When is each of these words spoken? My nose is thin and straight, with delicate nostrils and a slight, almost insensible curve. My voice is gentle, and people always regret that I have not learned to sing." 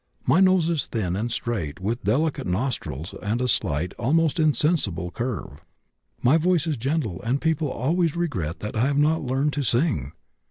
My 0.25 0.39
nose 0.39 0.67
is 0.67 0.87
thin 0.87 1.15
and 1.15 1.31
straight, 1.31 1.79
with 1.79 2.03
delicate 2.03 2.47
nostrils 2.47 3.13
and 3.21 3.39
a 3.39 3.47
slight, 3.47 3.93
almost 3.99 4.39
insensible 4.39 5.11
curve. 5.11 5.63
My 6.23 6.37
voice 6.37 6.65
is 6.65 6.75
gentle, 6.75 7.21
and 7.21 7.39
people 7.39 7.69
always 7.71 8.15
regret 8.15 8.61
that 8.61 8.75
I 8.75 8.87
have 8.87 8.97
not 8.97 9.21
learned 9.21 9.53
to 9.53 9.61
sing." 9.63 10.13